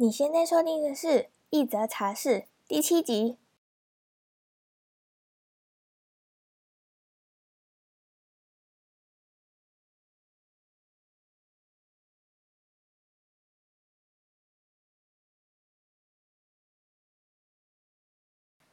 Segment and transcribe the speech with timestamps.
[0.00, 1.08] 你现在收听的是
[1.50, 2.30] 《一则茶室》
[2.68, 3.36] 第七集。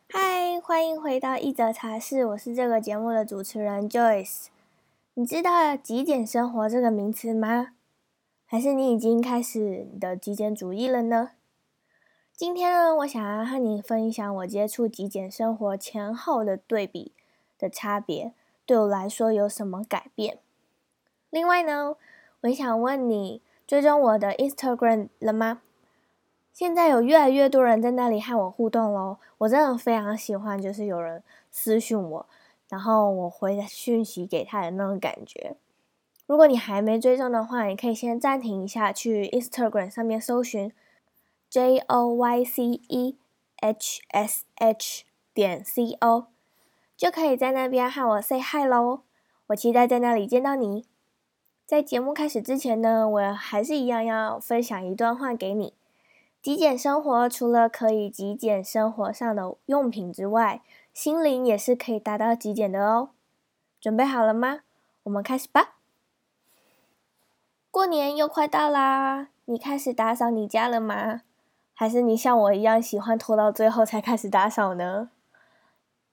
[0.09, 4.49] 嗨，欢迎回到《一则茶室》，我是这个节目的主持人 Joyce。
[5.15, 7.74] 你知道“极简生活”这个名词吗？
[8.48, 11.32] 还是你已经开始你的极简主义了呢？
[12.32, 17.12] 今天呢，我想要和你分享我接触极简生活前后的对比
[17.58, 18.34] 的差别，
[18.66, 20.38] 对我来说有什么改变？
[21.31, 21.95] 另外呢，
[22.41, 25.62] 我想问你，追踪我的 Instagram 了吗？
[26.53, 32.25] 现在有越来越多人在那里和我互动喽，我真的非常喜欢，就是有人私讯我，
[32.70, 35.55] 然后我回讯息给他的那种感觉。
[36.27, 40.71] 如果你还没追踪的话，你可以先暂停一下，去 Instagram 上面搜寻
[41.49, 43.17] J O Y C E
[43.57, 46.27] H S H 点 C O，
[46.97, 49.02] 就可以在那边和我 say hi 喽。
[49.47, 50.88] 我期待在那里见到你。
[51.67, 55.73] 在节目开始之前呢，我还是一样要分享一段话给你。
[56.41, 60.61] 极简生活除了可以极简生活上的用品之外，
[60.94, 63.09] 心灵也是可以达到极简的哦。
[63.80, 64.61] 准备好了吗？
[65.03, 65.75] 我们开始吧。
[67.76, 71.23] 过年又快到啦，你开始打扫你家了吗？
[71.73, 75.09] 还是你像我一样喜欢拖到最后才开始打扫呢？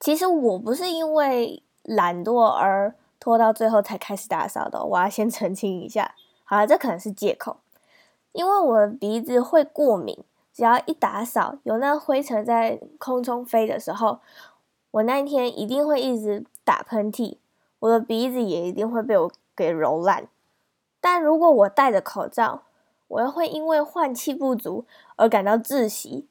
[0.00, 6.16] 其实我不是因为懒惰而拖到最后才开始打扫的，我要先澄清一下。
[6.42, 7.58] 好了，这可能是借口，
[8.32, 10.18] 因为我的鼻子会过敏，
[10.52, 14.18] 只要一打扫，有那灰尘在空中飞的时候，
[14.90, 17.36] 我那一天一定会一直打喷嚏，
[17.78, 20.26] 我的鼻子也一定会被我给揉烂。
[21.02, 22.62] 但如果我戴着口罩，
[23.08, 24.84] 我又会因为换气不足
[25.16, 26.28] 而感到窒息，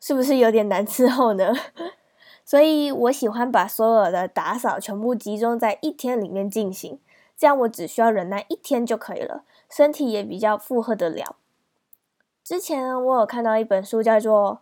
[0.00, 1.52] 是不是有点难伺候呢？
[2.42, 6.98] 所以我喜欢把所有的打扫全部集中在一天里面进行，
[7.36, 11.36] 这样我只需要忍耐一天就可以了，身体也比较负荷得了。
[12.42, 14.54] 之前我有看到一本书，叫做《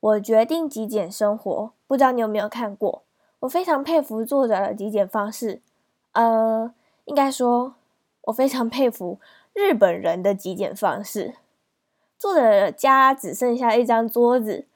[0.00, 1.50] 我决定极简生活》，
[1.86, 3.02] 不知道你有没有看过？
[3.40, 5.62] 我非常佩服作者的极简方式，
[6.12, 6.74] 呃，
[7.06, 7.74] 应该说。
[8.22, 9.18] 我非常佩服
[9.52, 11.34] 日本人的极简方式。
[12.16, 14.66] 作者家只剩下一张桌子，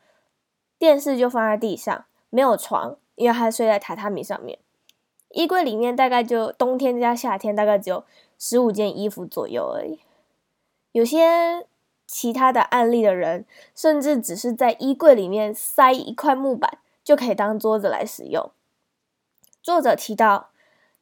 [0.78, 4.58] 电视就放在地上，没有床，因为他睡在榻榻米上面。
[5.30, 8.04] 衣柜里面大概就冬天加夏天大概只有
[8.38, 10.00] 十五件衣服左右而已。
[10.92, 11.66] 有些
[12.06, 18.50] 其他的案例的人，甚至只是在衣柜里面塞一块木板就可以当桌子来使用。
[19.62, 20.48] 作者提到，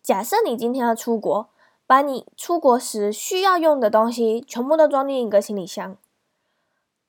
[0.03, 1.49] 假设你今天要出国。
[1.87, 5.97] 把你出国时需要用的东西全部都装进一个行李箱，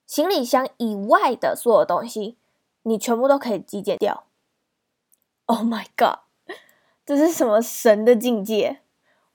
[0.05, 2.35] 行李箱以外的所有东西，
[2.83, 4.25] 你全部都可以极简掉。
[5.45, 6.19] Oh my god，
[7.05, 8.81] 这是什么神的境界？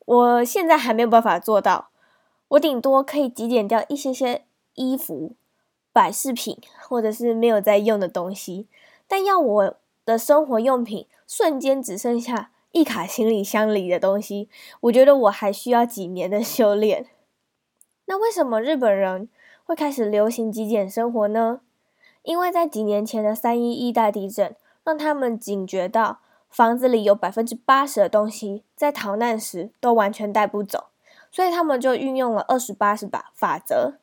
[0.05, 1.89] 我现在还没有办法做到，
[2.49, 5.35] 我顶多可以极简掉一些些衣服、
[5.93, 8.69] 摆饰品，或者是没有在用的东西，
[9.09, 9.75] 但要我
[10.05, 12.51] 的生活用品瞬间只剩下。
[12.73, 14.49] 一卡行李箱里的东西，
[14.83, 17.07] 我觉得我还需要几年的修炼。
[18.07, 19.29] 那为什么日本人
[19.65, 21.61] 会开始流行极简生活呢？
[22.23, 24.55] 因为在几年前的三一一大地震，
[24.85, 30.87] 让他们警觉到房子里有百分之八十的东西在逃难时都完全带不走，
[31.31, 33.95] 所以他们就运用了二十八十法法则，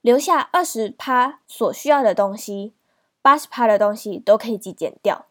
[0.00, 2.74] 留下二十趴所需要的东西，
[3.20, 5.26] 八十趴的东西都可以极简掉。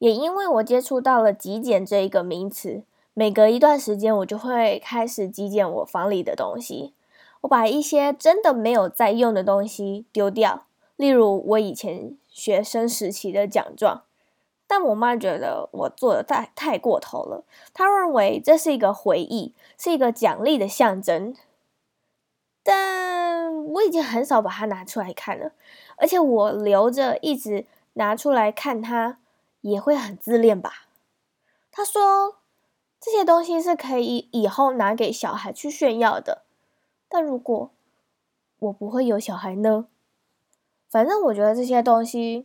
[0.00, 6.94] 也因为我接触到了极简这一个名词，每隔一段时间我就会开始极简我房里的东西。
[7.42, 10.64] 我把一些真的没有在用的东西丢掉，
[10.96, 14.04] 例如我以前学生时期的奖状，
[14.66, 17.44] 但我妈觉得我做的太太过头了，
[17.74, 21.36] 她认为这是一个回忆，是一个奖励的象征。
[22.62, 25.52] 但我已经很少把它拿出来看了，
[25.96, 29.18] 而且我留着一直拿出来看它。
[29.60, 30.86] 也会很自恋吧？
[31.72, 32.36] 他说
[33.00, 36.42] 这些东西是可以以后拿给小孩去炫耀的，
[37.08, 37.70] 但如果
[38.58, 39.86] 我不会有小孩呢？
[40.88, 42.44] 反正我觉得这些东西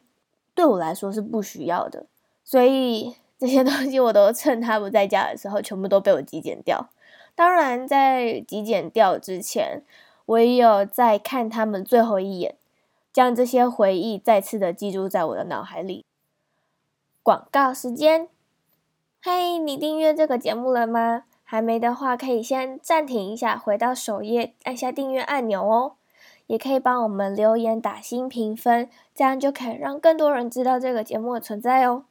[0.54, 2.06] 对我来说是不需要的，
[2.44, 6.90] 所以这些东西我都趁他不在家的时候全部都被我极简掉。
[7.34, 9.84] 当然，在极简掉之前，
[10.26, 12.56] 我也有在看他们最后一眼，
[13.12, 16.05] 将这些回忆再次的记录在我的脑海里。
[17.26, 18.30] 广告时间，
[19.20, 21.24] 嘿，你订阅这个节目了吗？
[21.44, 25.96] 还没的话，可以先暂停一下，回到首页，按下订阅按钮哦。
[26.46, 32.06] 也可以帮我们留言打星评分，这样就可以让更多人知道这个节目的存在哦。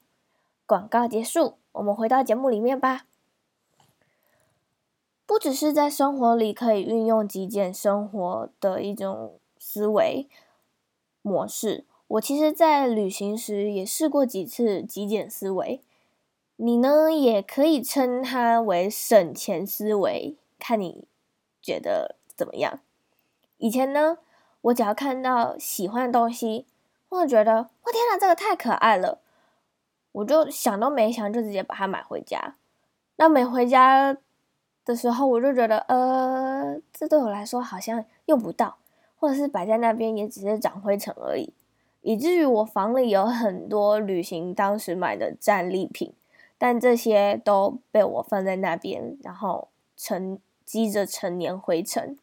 [0.66, 3.06] 广告结束，我们回到节目里面吧。
[5.24, 10.28] 不只是在生活里可以运用极简生活的一种思维
[11.22, 15.80] 模式，我其实在旅行时也试过几次极简思维。
[16.56, 21.08] 你呢，也可以称它为省钱思维，看你
[21.60, 22.78] 觉得怎么样？
[23.58, 24.18] 以前呢，
[24.60, 26.66] 我只要看到喜欢的东西，
[27.08, 29.18] 或者觉得哇天哪，这个太可爱了，
[30.12, 32.54] 我就想都没想就直接把它买回家。
[33.16, 34.16] 那买回家
[34.84, 38.76] 的时候，我就觉得呃，这对我来说好像用不到，
[39.18, 41.52] 或者是摆在那边也只是长灰尘而已，
[42.04, 46.12] 以至于我房里有很多旅行当时买的战利品。
[46.56, 52.16] 但这些都被我放在那边，然后沉积着陈年灰尘，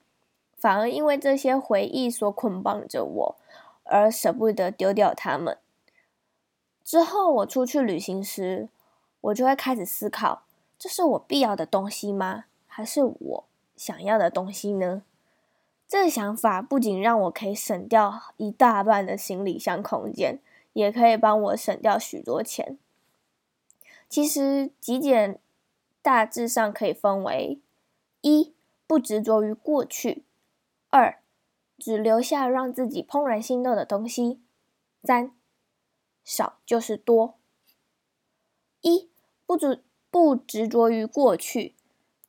[0.57, 3.35] 反而因为这些回忆所捆绑着我，
[3.83, 5.57] 而舍不得丢掉它们。
[6.83, 8.69] 之后我出去旅行时，
[9.19, 10.43] 我就会开始思考：
[10.79, 12.45] 这是我必要的东西吗？
[12.65, 13.43] 还是我
[13.75, 15.03] 想要的东西呢？
[15.91, 20.39] 这个想法不仅让我可以省掉一大半的行李箱空间，
[20.71, 22.79] 也可以帮我省掉许多钱。
[24.07, 25.37] 其实极简
[26.01, 27.59] 大致上可以分为：
[28.21, 28.53] 一、
[28.87, 30.23] 不执着于过去；
[30.89, 31.21] 二、
[31.77, 34.39] 只留下让自己怦然心动的东西；
[35.03, 35.33] 三、
[36.23, 37.35] 少就是多。
[38.79, 39.09] 一、
[39.45, 41.75] 不执不执着于过去，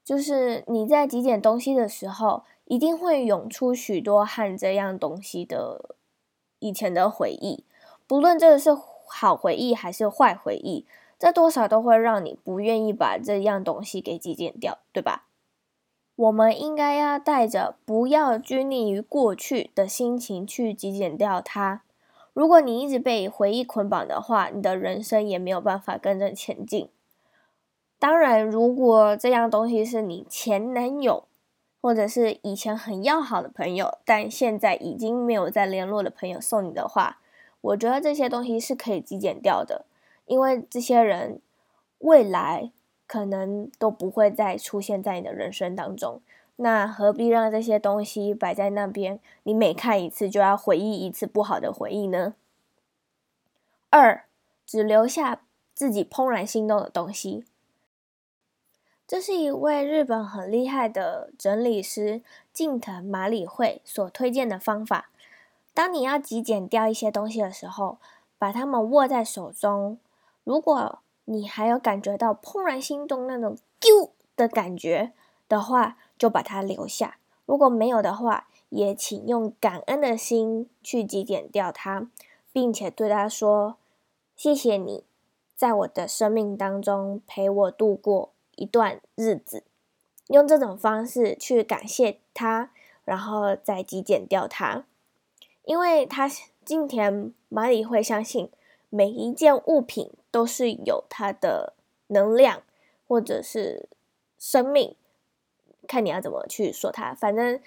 [0.03, 5.95] 就是你在极简东西的时候，一定会涌出许多和这样东西的
[6.59, 7.65] 以前的回忆，
[8.07, 8.71] 不论这个是
[9.07, 10.87] 好回忆还是坏回忆。
[11.19, 15.27] 这多少都会让你不愿意把这样东西给极简掉，对吧？
[16.17, 21.83] 我们应该要带着不要拘泥于过去的心情去极简掉它。
[22.33, 26.89] 如果你一直被回忆捆绑的话，你的人生也没有办法跟着前进。
[27.99, 31.25] 当然，如果这样东西是你前男友，
[31.83, 37.19] 或者是以前很要好的朋友，但现在已经没有再联络的朋友送你的话，
[37.61, 39.85] 我觉得这些东西是可以极简掉的。
[40.27, 41.41] 因为这些人
[41.99, 42.71] 未来
[43.09, 46.21] 可能都不会再出现在你的人生当中，
[46.55, 49.19] 那何必让这些东西摆在那边？
[49.43, 52.37] 你每看一次就要回忆一次不好的回忆呢？
[53.91, 54.25] 二，
[54.65, 55.43] 只留下
[55.75, 57.45] 自己怦然心动的东西。
[59.13, 65.11] 这是一位日本很厉害的整理师近藤麻里惠所推荐的方法。
[65.75, 67.99] 当你要极简掉一些东西的时候，
[68.39, 69.99] 把它们握在手中。
[70.45, 75.13] 如果你还有感觉到怦然心动那种“啾”的感觉
[75.47, 82.09] 的话，就把它留下；如果没有的话，也请用感恩的心去极简掉它，
[82.51, 83.77] 并且对他说
[84.35, 85.05] ：“谢谢你，
[85.55, 89.65] 在我的生命当中陪我度过一段日子。”
[90.29, 92.71] 用这种方式去感谢他，
[93.05, 94.87] 然后再极简掉它，
[95.65, 96.29] 因为他
[96.65, 98.51] 近田麻里会相信
[98.89, 100.13] 每一件物品。
[100.33, 101.75] 都是有它的
[102.07, 102.63] 能量，
[103.07, 103.87] 或者是
[104.39, 104.97] 生命，
[105.87, 107.15] 看你要怎么去说它。
[107.15, 107.61] 反正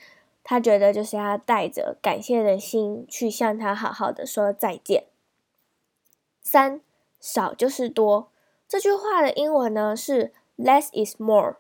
[0.44, 5.06] 他觉得就是要带着感谢的心去向他好好的说再见。
[6.42, 6.82] 三，
[7.20, 8.32] 少就是多，
[8.68, 11.58] 这句话的英文呢是 less is more。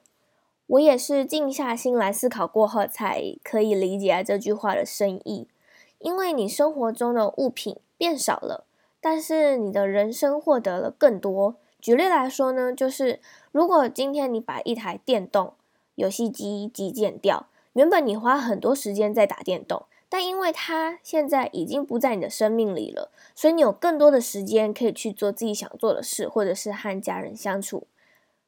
[0.68, 5.48] 我也是静下心来思考过后，才可以理解这句话的深意。
[6.00, 8.66] 因为你生活中的物品变少了。
[9.00, 11.58] 但是你的人生获得了更多。
[11.80, 13.20] 举例来说呢，就是
[13.52, 15.54] 如果今天你把一台电动
[15.94, 27.86] 游戏机极简掉，原本你花很多时间在打电动，但因为它现在已经不在你的生命里了，所以你有更多的时间可以去做自己想做的事，或者是和家人相处。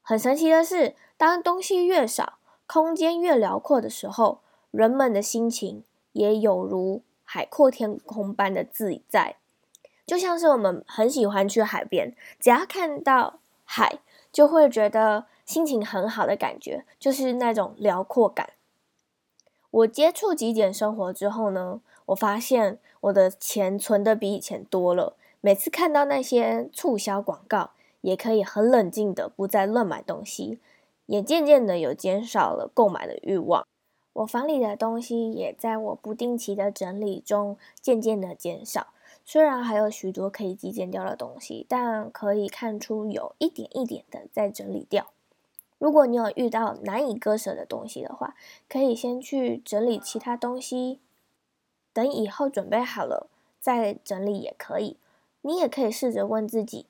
[0.10, 4.40] 很神奇的是，当东西越少，空间越辽阔的时候，
[4.72, 5.84] 人们的心情
[6.14, 9.36] 也有如海阔天空般的自在。
[10.06, 14.00] 就像是我们很喜欢去海边，只要看到海，
[14.32, 18.52] 就会觉得心情很好的感觉，就是那种辽阔感。
[19.70, 25.18] 我接触极简生活之后呢，我发现我的钱存的比以前多了。
[25.42, 27.72] 每次看到那些促销广告，
[28.02, 30.60] 也可以很冷静的不再乱买东西，
[31.06, 33.66] 也渐渐的有减少了购买的欲望。
[34.14, 38.88] 我房里的东西也在我不定期的整理中渐渐的减少。
[39.24, 45.12] 虽然还有许多可以极简掉的东西，但可以看出有一点一点的在整理掉。
[45.78, 48.36] 如果你有遇到难以割舍的东西的话，
[48.68, 51.00] 可以先去整理其他东西。
[51.94, 53.28] 等以后准备好了
[53.60, 54.98] 再整理也可以。
[55.42, 56.86] 你也可以试着问自己，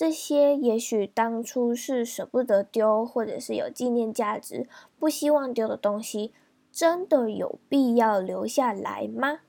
[0.00, 4.66] 这些也许当初是舍不得丢，或者是有纪念价值、
[4.98, 6.32] 不希望丢的东西，
[6.72, 9.40] 真的有必要留下来吗？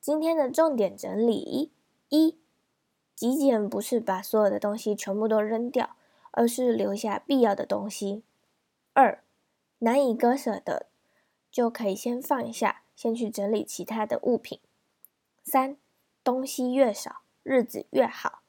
[0.00, 1.72] 今天的重点整理：
[2.08, 2.38] 一、
[3.16, 5.96] 极简不是把所有的东西全部都扔掉，
[6.30, 8.22] 而是留下必要的东西。
[8.92, 9.24] 二、
[9.80, 10.86] 难以割舍的，
[11.50, 14.60] 就可以先放下，先去整理其他的物品。
[15.42, 15.76] 三、
[16.22, 18.39] 东西越少，日子越好。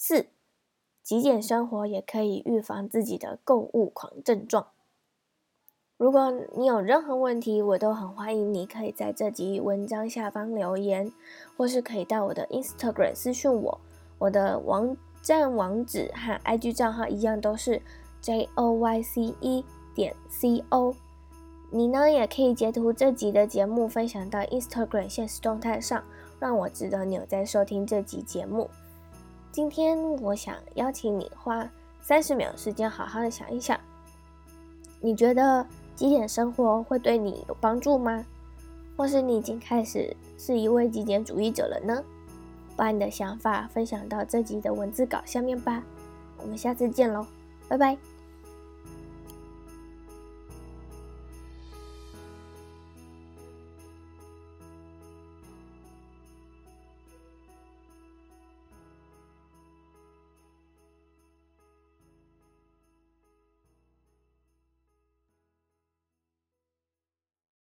[0.00, 0.26] 四、
[1.02, 4.68] 极简生活也可以预防自己的购物狂症状。
[5.96, 11.12] 如果你有任何问题，我都很欢迎你可以在这集文章下方留言，
[11.56, 13.80] 或是可以到我的 Instagram 私讯我。
[14.18, 17.82] 我的网站网址和 IG 账号一样，都是
[18.22, 19.34] joyce
[19.92, 20.94] 点 co。
[21.72, 26.04] 你呢，也可以截图这集的节目分享到 Instagram 现实动态上，
[26.38, 28.70] 让我知道你有在收听这集节目。
[29.50, 31.68] 今天我想邀请你花
[32.00, 33.78] 三十秒时间，好好的想一想，
[35.00, 38.24] 你觉得极简生活会对你有帮助吗？
[38.96, 42.02] 或是你已经开始是一位极简主义者了呢？
[42.76, 45.82] 把你的想法分享到这集的文字稿下面吧。
[46.40, 47.26] 我们下次见喽，
[47.68, 48.17] 拜拜。